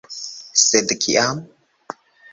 Sed 0.61 0.95
kiam? 1.05 1.45